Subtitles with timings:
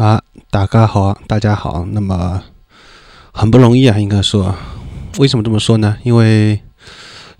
[0.00, 1.84] 啊，大家好，大家好。
[1.90, 2.42] 那么
[3.32, 4.54] 很不容易啊，应该说，
[5.18, 5.98] 为什么这么说呢？
[6.04, 6.58] 因为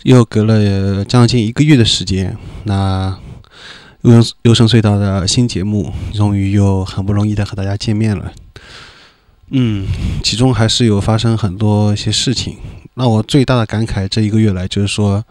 [0.03, 3.17] 又隔了将近一个月的时间，那
[4.01, 4.11] 优
[4.43, 8.31] 优声隧道的新节目终于又很不容易的和大家见面了。
[9.49, 9.87] 嗯，
[10.21, 12.57] 其中还是有发生很多一些事情，
[12.93, 15.25] 让我最大的感慨这一个月来就是说，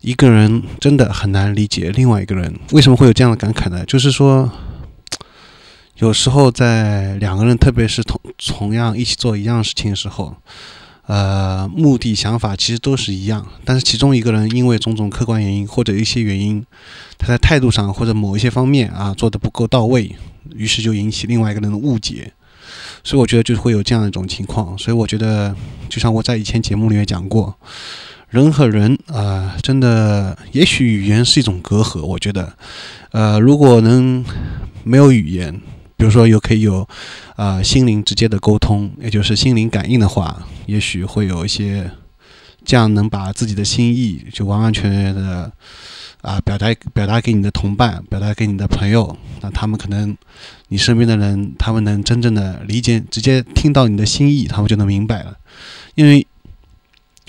[0.00, 2.58] 一个人真的很难理解另外一个人。
[2.72, 3.84] 为什么会有这样的感慨呢？
[3.84, 4.50] 就是说。
[6.00, 10.34] 有时候在两个人，特别是同同样一起做一样事情的时候，
[11.06, 16.64] 呃，目的、想法其实都是一样，但是其中一个人因为种种客观原因或者一些原因，
[17.18, 20.16] 他在态度上或者某一些方面啊做的不够到位，
[20.54, 22.32] 于是就引起另外一个人的误解，
[23.04, 24.76] 所以我觉得就会有这样一种情况。
[24.78, 25.54] 所以我觉得，
[25.90, 27.54] 就像我在以前节目里面讲过，
[28.30, 32.00] 人和人啊，真的也许语言是一种隔阂。
[32.00, 32.54] 我觉得，
[33.10, 34.24] 呃，如果能
[34.82, 35.60] 没有语言。
[36.00, 36.88] 比如说，有可以有，
[37.36, 41.90] 啊，心灵直接的沟通，也就是心灵感应的话，也许会有一些，
[42.64, 45.52] 这样能把自己的心意就完完全全的，
[46.22, 50.16] 啊，表达表达给你的同伴，表达给你的朋友，那他们可能，
[50.68, 55.36] 你身边的人，他们能真正的理解，直接听到你的心意，他们就能明白了。
[55.96, 56.26] 因为，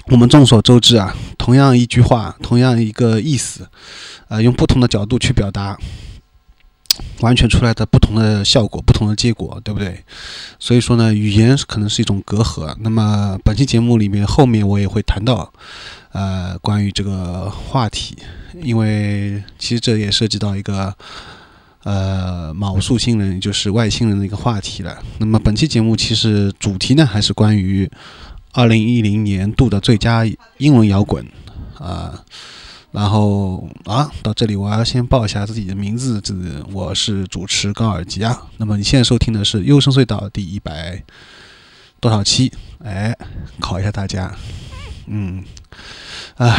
[0.05, 3.67] 我们众所周知啊，同样一句话，同样一个意思，
[4.29, 5.77] 啊，用不同的角度去表达。
[7.21, 10.03] 完全出来的不同的效果，不同的结果，对不对？
[10.59, 12.75] 所以说呢，语言可能是一种隔阂。
[12.79, 15.51] 那么本期节目里面后面我也会谈到，
[16.11, 18.17] 呃，关于这个话题，
[18.61, 20.93] 因为其实这也涉及到一个
[21.83, 24.97] 呃卯宿星人，就是外星人的一个话题了。
[25.19, 27.89] 那么本期节目其实主题呢，还是关于
[28.53, 30.25] 二零一零年度的最佳
[30.57, 31.25] 英文摇滚
[31.77, 32.23] 啊。
[32.91, 36.33] 然后啊，到这里我要先报一下自己的名字，这
[36.73, 38.47] 我是主持高尔基啊。
[38.57, 41.01] 那么你现在收听的是《优声隧道》第一百
[42.01, 42.51] 多少期？
[42.83, 43.17] 哎，
[43.61, 44.35] 考一下大家，
[45.07, 45.41] 嗯，
[46.35, 46.57] 啊，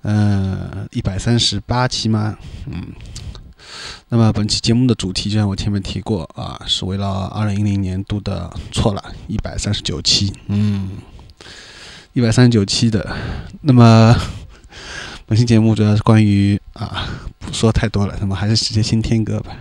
[0.00, 2.38] 嗯，一百三十八期吗？
[2.66, 2.86] 嗯，
[4.08, 10.88] 那么本期节目的主题就像我前面提过啊，是围绕二零一零年度的，错了，一百三十九期，嗯，
[12.14, 13.14] 一百三十九期的，
[13.60, 14.16] 那么。
[15.30, 17.08] 本期节目主要是关于啊，
[17.38, 19.56] 不说太多了，那么还是直接先听歌吧。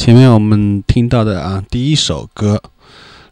[0.00, 2.62] 前面我们听到的啊，第一首歌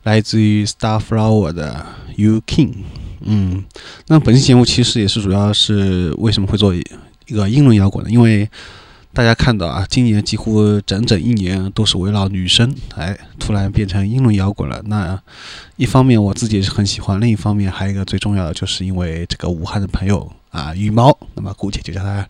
[0.02, 2.74] 来自于 Starflower 的 You King。
[3.22, 3.64] 嗯，
[4.08, 6.82] 那本期节目其实也是主要是为什么会做一
[7.30, 8.10] 个英伦摇滚呢？
[8.10, 8.46] 因为
[9.14, 14.82] 大家看到啊，今年几乎整整一年都是围绕女生，哎，突然变成英伦摇滚了。
[14.84, 15.18] 那
[15.76, 22.28] 一方面我自己也是很喜欢，另一方面还有一个最重要的，就是因为这个武汉的朋友啊，羽毛，那么姑且就叫他。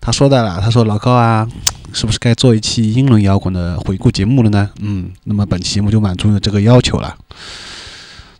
[0.00, 1.46] 他说的了，他说老高啊，
[1.92, 4.70] 是不是该做一期英伦摇滚的回顾节目了呢？
[4.80, 7.14] 嗯，那么本期节目就满足了这个要求了。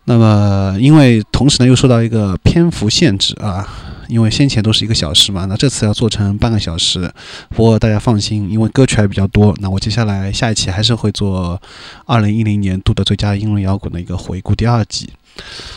[0.04, 3.68] 那么因为同时呢又受到一个篇幅限制啊，
[4.08, 7.12] 因为先前都是一个小时嘛，那这次要做成半个小时。
[7.50, 11.60] 不过大家放心，因为歌曲还比较多，那我接下来下一期还是会做
[12.06, 15.10] 二零一零年度的最佳英伦摇滚的一个回顾第二季。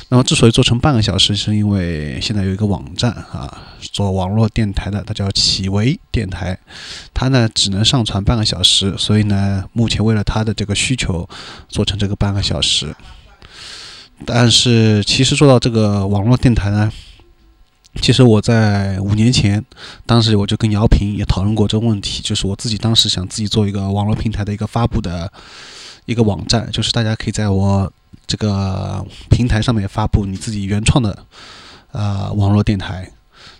[0.10, 6.58] 那么，之所以做成半个小时，是因为现在有一个网站啊，做网络电台的，它叫企维电台，
[7.14, 11.28] 它呢只能上传半个小时，所以呢，目前为了它的这个需求，
[11.68, 12.96] 做成这个半个小时。
[14.26, 16.92] 但是，其实做到这个网络电台呢，
[18.00, 19.66] 其实我在五年前，
[20.06, 25.32] 当时我就跟姚平也讨论过这个问题，就是我自己当时想自己做一个网络平台的一个发布的
[26.06, 27.92] 一个网站，就是大家可以在我。
[28.26, 31.26] 这个平台上面发布你自己原创的
[31.92, 33.12] 呃网络电台，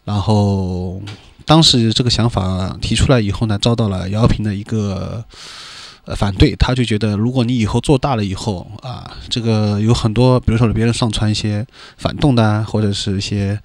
[0.04, 1.02] 然后
[1.46, 5.24] 当时这个想法提出来以后呢，遭到了姚平的一个
[6.06, 11.66] 呃反对，他就觉得如果你以后做大了以后啊，这个有很多，比如说别人上传一些
[11.98, 13.60] 反动的或者是一些。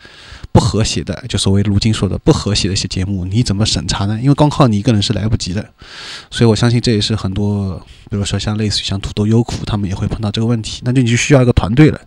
[0.50, 4.18] 不和谐的，就所谓如今说的不和谐的一些节目，你怎么审查呢？
[4.20, 5.64] 因为光靠你一个人是来不及的，
[6.30, 12.00] 所以我相信这也是很多，比如说像类似于像土豆优酷，他们也会碰到这个问题，那就你就需要一个团队了。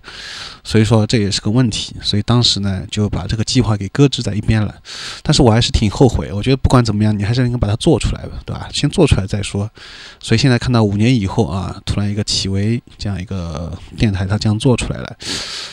[0.63, 4.75] 所以说这也是个问题，所以当时呢就把这个计划给搁置在一边了。
[5.24, 8.70] 但是我还是挺后悔，我觉得不管怎么样，你还是应该把它做出来吧，对吧？
[8.72, 9.70] 先做出来再说。
[10.20, 15.17] 所以现在看到五年以后啊，突然一个企微这样一个电台它这样做出来了，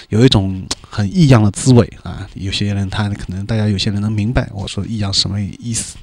[0.08, 2.26] 有一种很异样的滋味啊。
[2.34, 5.96] 有些人他可能大家有些人能明白我说异样什么意思。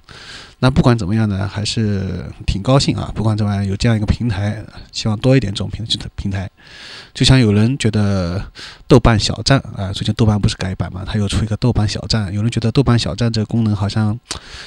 [0.60, 3.12] 那不管怎么样呢，还是挺高兴啊！
[3.14, 5.86] 不管怎么样，有这样一个平台，希望多一点这种平
[6.16, 6.50] 平台。
[7.14, 8.44] 就像有人觉得
[8.88, 12.34] 豆瓣小站啊，最近豆瓣不是改版嘛，它又出一个豆瓣小站。
[12.34, 14.18] 有人觉得豆瓣小站这个功能好像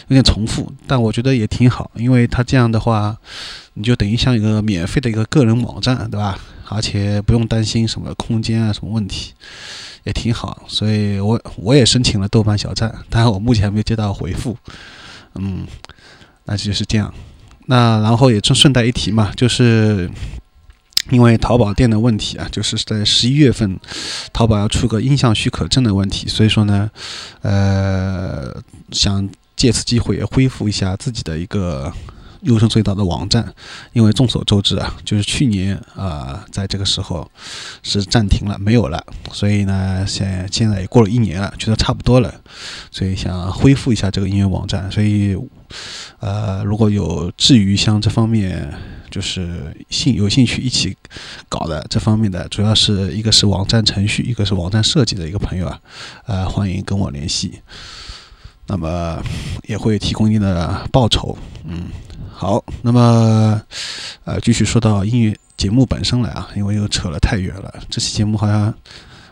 [0.09, 3.17] 有点重复，但我觉得也挺好，因为它这样的话，
[3.75, 6.39] 你就等于像一个免费的一个个人网站，对吧？
[6.69, 9.33] 而且不用担心什么空间啊什么问题，
[10.05, 10.65] 也挺好。
[10.69, 14.55] 所以我我也申请了豆瓣小站，但是我目前还没有接到回复。
[15.39, 15.67] 嗯，
[16.45, 17.13] 那就是这样。
[17.67, 20.11] 那然后也顺顺带一提嘛，就是
[21.11, 23.79] 因为淘宝店的问题啊，就是在十一月份，
[24.33, 26.91] 淘宝要出个音像许可证的问题，所以说呢，
[27.43, 31.93] 呃，想借此机会也恢复一下自己的一个。
[32.43, 33.53] 优胜隧道的网站，
[33.93, 37.31] 因为众所周知啊，就是去年啊，在这个时候
[37.83, 39.05] 是暂停了，没有了。
[39.33, 42.33] 所以呢，现现在也过了一年了，觉得差不多了，
[42.91, 44.91] 所以想恢复一下这个音乐网站。
[44.91, 45.37] 所以，
[46.21, 48.73] 呃，如果有至于像这方面，
[49.11, 50.97] 就是兴有兴趣一起
[51.49, 55.81] 搞的这方面的，主要是一个是网站程序，一个是网站设计的一个朋友啊，
[56.27, 57.61] 呃，欢迎跟我联系。
[58.69, 59.21] 那么
[59.65, 61.87] 也会提供一定的报酬，嗯。
[62.31, 63.61] 好，那么，
[64.23, 67.83] 呃，继续说到音乐节目本身来啊，因为又扯了太远了。
[67.91, 68.73] 这期节目好像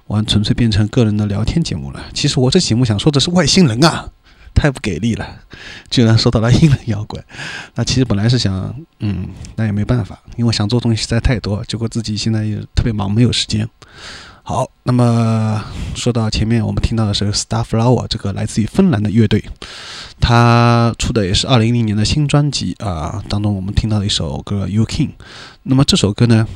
[0.09, 2.05] 完纯粹变成个人的聊天节目了。
[2.13, 4.11] 其实我这节目想说的是外星人啊，
[4.57, 5.25] 太不给力了，
[5.89, 7.23] 居然说到了英伦摇滚。
[7.77, 13.69] 那其实本来是想，嗯，那也没办法，因为想做东西实在太多，结果自己现在也特别忙，没有时间。
[14.49, 15.61] 好，那么
[15.97, 19.45] 说到前面，我们听到的是 Starflower 这个来自于芬兰的乐队，
[20.21, 25.11] 他出的也是二零一零年的新专辑啊，当中我们听到的一首歌 You King，
[25.65, 26.47] 那么这首歌呢？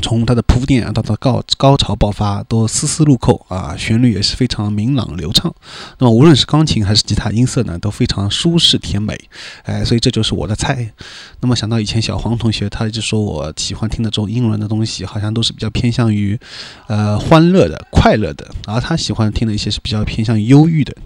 [0.00, 5.54] 从它的铺垫啊到它高高潮爆发都丝丝入扣啊，旋律也是非常明朗流畅。
[5.98, 9.18] 那么无论是钢琴还是吉他音色呢，都非常舒适甜美。
[9.64, 10.92] 哎，所以这就是我的菜。
[11.40, 16.38] 那么想到以前小黄同学，他一直说我喜欢听的这种英伦的东西，好像都是比较偏向于
[16.86, 20.96] 呃欢乐的、快乐的，而他喜欢听的一些是比较偏向于忧郁的。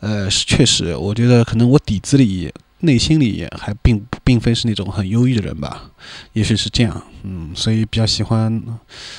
[0.00, 2.52] 呃，是确实，我觉得可能我底子里。
[2.80, 5.90] 内心里还并并非是那种很忧郁的人吧，
[6.32, 8.62] 也许是这样，嗯，所以比较喜欢，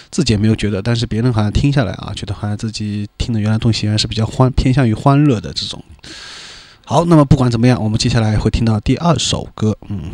[0.10, 5.84] 自己也没有觉得，但是别人好像听下来啊，觉得好像自己听的原来东西还是比较欢，偏向于欢乐的这种。
[6.86, 10.12] 好，那么不管怎么样，我们接下来会听到第二首歌，嗯。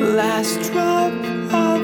[0.00, 1.12] last drop
[1.52, 1.82] of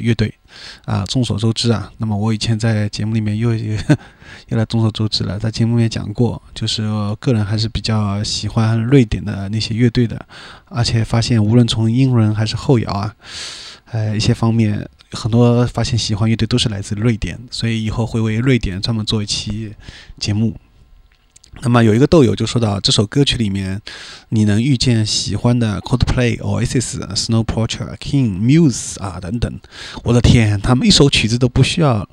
[0.00, 0.32] 乐队
[0.84, 1.04] 啊。
[1.06, 6.82] 众所周知啊，那么我以前在节目里面又又来众所周知了，在节目里面讲过，就是
[7.18, 10.26] 个人还是比较喜欢瑞典的那些乐队的，
[10.66, 13.14] 而且发现无论从英伦还是后摇啊，
[13.92, 19.74] 呃一些方面，很多发现喜欢乐队都是来自瑞典，所以以后会为瑞典专门做一期
[20.18, 20.56] 节目。
[21.62, 23.82] 那么有一个豆友就说到，这首歌曲里面，
[24.30, 29.60] 你能遇见喜欢的 Coldplay、Oasis、Snow Patrol、King、Muse 啊等等，
[30.04, 32.08] 我的天，他们一首曲子都不需要，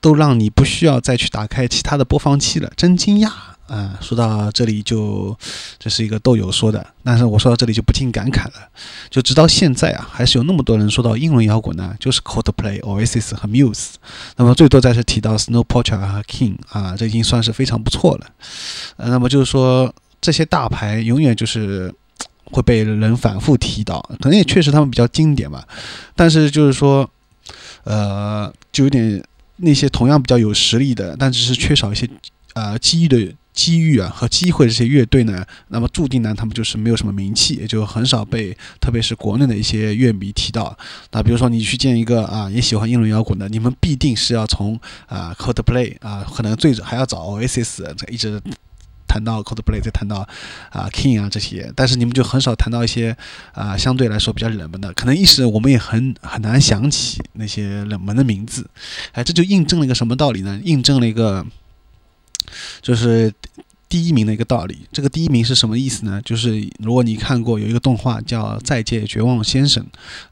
[0.00, 3.30] 都让你不需要再去打开其他的播放器了，真惊讶。
[3.70, 5.38] 啊，说到这里就，
[5.78, 8.68] 这是一个豆友说的，但是我说到这里就不禁感慨了，
[9.08, 13.92] 就直到现在啊，还是有那么多人说到英伦摇滚呢，就是 Coldplay、Oasis 和 Muse，
[14.34, 18.26] 那么最多再是提到 Snow Patrol 和 King 啊，这已经算是非常不错了。
[18.96, 21.94] 呃，那么就是说这些大牌永远就是
[22.46, 25.64] 会被人反复提到，可能也确实他们比较经典吧，
[26.16, 27.08] 但是就是说，
[27.84, 29.22] 呃，就有点
[29.58, 32.10] 那些同样比较有实力的，但只是缺少一些
[32.54, 33.32] 呃机遇的。
[33.52, 40.76] 机遇啊和机会这些乐队呢，那么注定呢，他们就是没有什么名气，也就很少被特别是国内的一些乐迷提到。
[41.10, 48.40] 那比如说你去见一个啊也喜欢英伦摇滚的，你们必定是要从啊 Coldplay 啊，可能最还要找 Oasis，一直
[49.06, 50.26] 谈到 Coldplay，再谈到
[50.70, 53.16] 啊 King 啊这些，但是你们就很少谈到一些
[53.52, 58.70] 啊相对来说比较冷门的，可能一时我们也很很难想起那些冷门的名字。
[59.12, 60.60] 哎，这就印证了一个什么道理呢？
[60.64, 61.44] 印证了一个。
[62.80, 63.32] 就是
[63.88, 64.78] 第一名的一个道理。
[64.92, 66.20] 这个第一名是什么意思呢？
[66.24, 69.84] 就是如果你看过有一个动画叫《再见绝望先生》，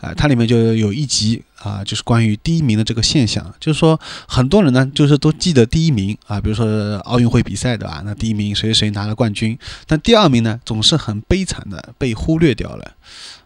[0.07, 3.53] 啊，它里面就有一集啊，就是关于第一名的这个现象。
[3.59, 12.93] 就是说，很多人呢，就是都记得第一名啊，比如说奥运会比赛的啊，那第一名谁谁拿了冠军，但第二名呢，总是很悲惨的被忽略掉了。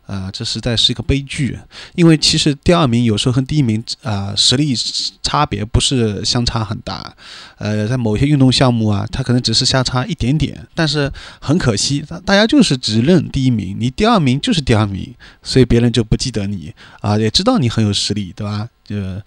[0.06, 1.58] 啊，这实在是一个悲剧，
[1.94, 4.74] 因为其实第二名有时候和第一名啊实力
[5.22, 7.14] 差别不是相差很大，
[7.58, 11.10] 呃，在某些运动项目啊，它可能只是相差一点点，但是
[11.40, 18.68] 很可惜，大家就是只认第一名，你第二名就是第二名，所以别人就不记得你啊，也知道你很有实力，对吧？
[18.88, 19.22] 呃，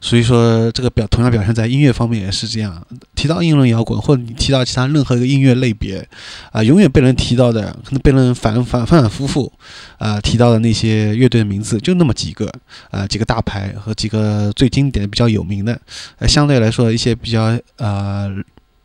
[0.00, 2.86] 所以说这个表同样表现在音乐方面也是这样。
[3.14, 6.06] 提到英伦摇滚，或者你提到其他任何一个音乐类别，
[6.50, 9.52] 啊，永远被人提到的，可能被人反反反反复复
[9.98, 12.50] 啊提到的那些乐队的名字就那么几个，
[12.90, 15.78] 啊，几个大牌和几个最经典、比较有名的。
[16.18, 18.30] 呃，相对来说一些比较呃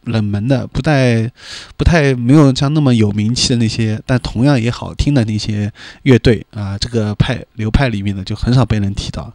[0.04, 1.30] 冷门的、不太
[1.76, 5.72] 不太没有像那么有名气的那些，但同样也好听的那些
[6.04, 9.34] 乐队啊，这个派流派里面的就很少被人提到。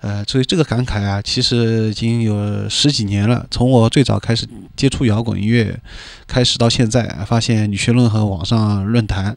[0.00, 3.46] 呃，所以这个感慨啊，其实已经有十几年了。
[3.50, 5.78] 从我最早开始接触摇滚音乐
[6.26, 9.36] 开始到现在，发现女学论和网上论坛，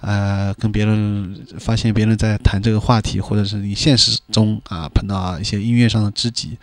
[0.00, 6.58] 呃，跟别人发现别人在谈这个话题，或者是你现实中啊碰到一些音乐上的知己，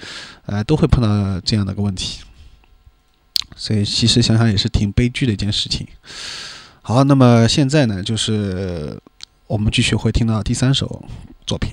[0.45, 2.21] 呃，都会碰到这样的个问题。
[3.55, 5.87] 所以其实想想也是挺悲剧的一件事情。
[6.81, 8.99] 好，那么现在呢，就是
[9.47, 11.03] 我们继续会听到第三首
[11.47, 11.71] 作品。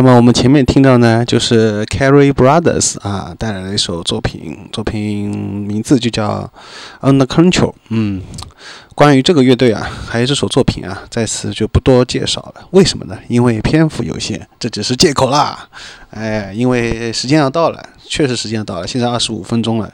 [0.00, 6.50] 那么我们前面听到呢，就是 Carrie Brothers 啊带来的一首作品，作品名字就叫
[7.02, 7.74] Under Control。
[7.90, 8.22] 嗯，
[8.94, 12.66] 关于这个乐队啊，还有这首作品啊，在此就不多介绍了。
[12.70, 13.18] 为什么呢？
[13.28, 15.68] 因为篇幅有限，这只是借口啦。
[16.12, 19.92] 哎，因为时间要到了，确实时间要到了，现在二十五分钟了，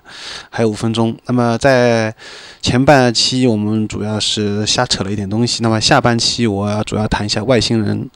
[0.51, 1.17] 还有五分钟。
[1.27, 2.15] 那么在
[2.63, 8.09] 前半期我们主要是瞎扯了一点东西，那么下半期我要主要谈一下外星人。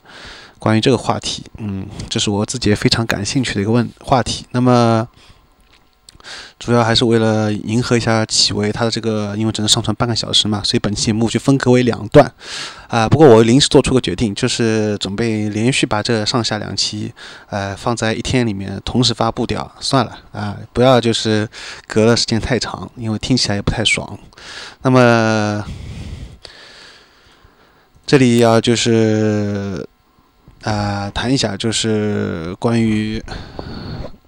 [0.61, 4.44] 关于这个话题，嗯，这是我自己也非常感兴趣的一个问话题。
[4.53, 5.09] 那么，
[6.59, 12.31] 主要还是为了迎合一下启维，他的这个因为只能上传半个小时嘛，所以本期节目就分割为两段。
[12.88, 17.11] 啊、不过我临时做出个决定，就是准备连续把这上下两期，
[17.49, 19.73] 呃，放在一天里面同时发布掉。
[19.81, 21.49] 算了啊、不要就是
[21.87, 24.18] 隔了时间太长，因为听起来也不太爽。
[24.83, 25.64] 那么。
[28.07, 29.87] 这里要就是
[30.62, 33.23] 啊、谈一下就是关于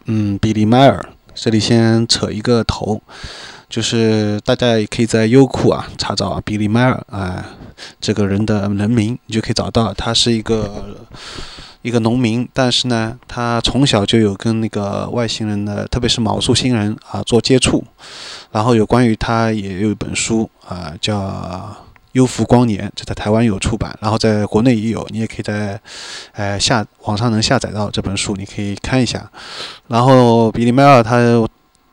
[0.07, 3.03] 嗯比利迈尔，这里先扯一个头，
[3.69, 7.45] 就是大家也可以在优酷啊查找比利迈尔啊、
[8.01, 10.97] 这个人的人名，你就可以找到他是一个
[11.83, 17.85] 一个农民，但是呢，他从小就有跟那个外星人的，特别是毛素星人啊做接触，
[18.51, 21.77] 然后有关于他也有一本书啊叫。
[22.13, 25.81] 优福光年，这在台湾有出版，然后在国内也有，你也可以在，
[26.33, 29.31] 呃下网上能下载到这本书，你可以看一下。
[29.89, 31.19] 然后比利麦尔他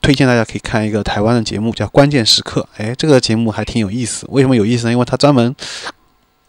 [0.01, 2.61] 推荐大家可以看一个台湾的节目，叫《关键时刻》。
[2.77, 4.25] 哎，这个节目还挺有意思。
[4.29, 4.91] 为什么有意思呢？
[4.91, 5.53] 因为他专门，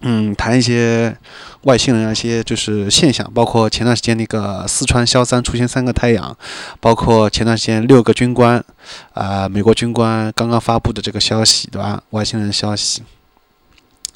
[0.01, 1.17] 嗯，谈一些
[1.63, 6.37] 外星人啊一些就是现象，包括前段时间那个四川萧山出现三个太阳，
[6.81, 8.65] 包括前段时间六个军官，
[9.15, 12.03] 啊、美国军官刚刚发布的这个消息，对吧？
[12.11, 13.03] 外星人消息。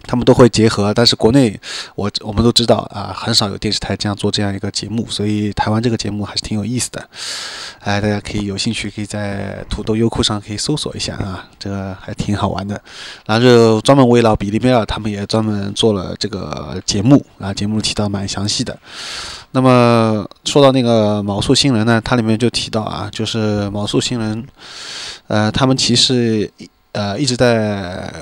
[0.07, 1.59] 他们都会结合，但是国内
[1.95, 7.09] 我我们都知道啊，很少有电视台这样做这样一个节目，所以台湾这个节目还是挺有意思的。
[7.81, 12.81] 哎，大家可以有兴趣可以在土豆、优酷上可以搜索一下啊，这个还挺好玩的。
[13.27, 18.79] 然后就专门围绕比利贝尔，他们也专门做了这个节目啊，节目提到蛮详细的。
[19.53, 24.45] 那么说到那个毛素新人呢，它里面就提到啊，就是毛素新人，
[25.29, 26.51] 呃，他们其实
[26.93, 28.13] 呃一直在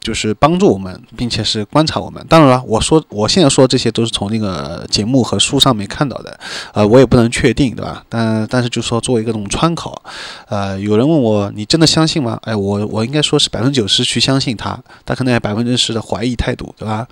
[0.00, 2.24] 就是帮助我们，并且是观察我们。
[2.28, 6.38] 当然了，我说我现在说这些都是从那个节目和书上面看到的，
[6.72, 8.04] 呃，我也不能确定，对吧？
[8.08, 10.00] 但但是就说作为一个这种参考，
[10.48, 12.38] 呃，有人问我你真的相信吗？
[12.42, 17.06] 哎，我我应该说是百分之九十去相信他，他可能有百分之十的怀疑态度，对吧？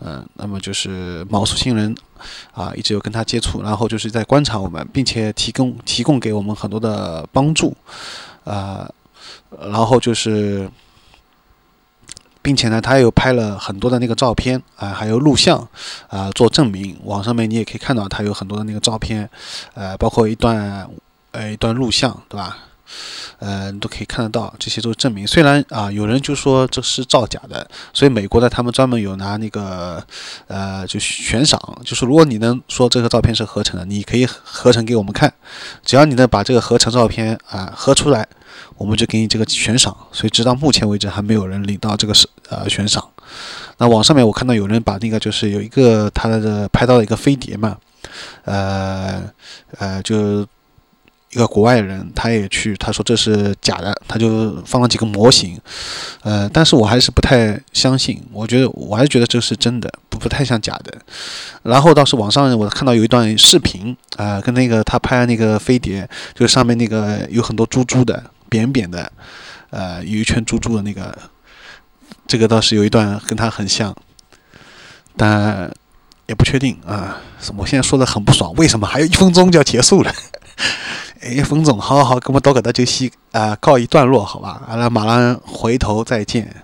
[0.00, 1.94] 嗯、那么就是毛素星人
[2.52, 7.76] 啊，一直有跟他接触，然后就是在观察我们，并且提供提供给我们很多的帮助，
[8.44, 8.88] 啊、
[9.60, 10.70] 然后就是。
[12.48, 15.68] 并且呢，他又拍了很多的那个照片啊、还有录像
[16.08, 16.96] 啊、做证明。
[17.04, 19.28] 网上面你也可以看到他有很多的那个照片，
[19.74, 20.88] 呃，包括一段
[21.32, 22.56] 呃一段录像，对吧？
[23.38, 25.26] 呃，你都可以看得到，这些都是证明。
[25.26, 30.02] 虽然啊、有人就说这是造假的，所以美国的他们专门有拿那个
[30.46, 35.30] 呃，就悬赏，就是如果你能说这个照片是合成的，你可以合成给我们看，
[35.84, 38.26] 只要你能把这个合成照片啊、合出来，
[38.78, 39.94] 我们就给你这个悬赏。
[40.10, 43.06] 所以直到目前为止还没有人领到这个是呃悬赏。
[43.78, 47.76] 那网上面我看到有人把那个就是有一个他的拍到一个飞碟嘛，
[48.44, 49.22] 呃
[49.78, 50.46] 呃就
[51.30, 55.60] 一个国外人，他也去，他说这是假的，他就放了几个模型，
[56.22, 60.92] 呃，但是我还是不太相信，我觉得我还是觉得这是真的，不不太像假的。
[61.62, 69.12] 然后倒是网上我看到有一段视频啊、跟那个他拍那个飞碟，就是上面那个有很多珠珠的，扁扁的，
[69.68, 71.16] 呃，有一圈珠珠的那个，
[72.28, 73.96] 这个倒是有一段跟他很像，
[75.16, 75.68] 但
[76.26, 77.16] 也不确定啊。
[77.56, 80.12] 我现在说的很不爽，为什么还有一分钟就要结束了？
[81.20, 84.62] 哎，冯总，好好好，跟我们到搿搭就先啊、告一段落，好吧？
[84.68, 86.54] 阿拉马上回头再见。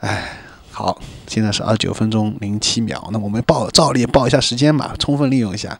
[0.00, 0.36] 哎，
[0.70, 5.78] 好，现在是二十九分钟零七秒，那我们报照例报一下时间吧，充分利用一下。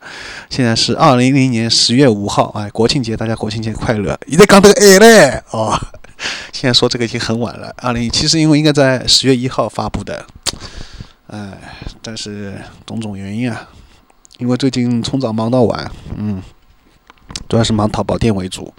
[0.48, 4.18] 现在是二零零年十月五号，哎，国庆节，大家国庆节快乐！
[4.26, 5.78] 你在讲这个哎嘞，哦，
[6.52, 7.74] 现在说这个已经很晚了。
[7.78, 10.24] 二零其实因为应该在十月一号发布的，
[11.28, 11.58] 哎，
[12.02, 13.68] 但是种种原因啊，
[14.38, 16.42] 因为最近从早忙到晚，嗯。
[17.48, 18.72] 主要是忙淘宝店为主，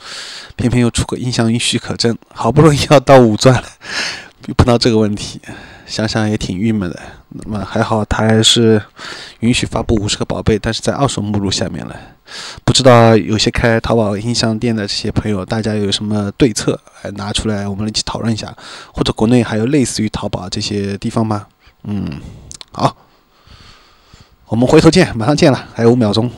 [0.55, 3.67] 偏偏又出个音响允许可证，好不容易要到五钻了，
[4.47, 5.41] 又碰到这个问题，
[5.85, 6.99] 想想也挺郁闷的。
[7.29, 8.81] 那么还好，他还是
[9.39, 11.95] 允许发布五十个宝贝，但是在二手目录下面了。
[12.63, 16.79] 不知道有些开淘宝音像店的这些朋友，大家有什么对策？
[17.03, 18.51] 哎，拿出来我们一起讨论一下。
[18.93, 21.45] 或者国内还有类似于淘宝这些地方吗？
[21.83, 22.19] 嗯，
[22.71, 22.95] 好，
[24.47, 26.31] 我们回头见，马上见了，还有五秒钟。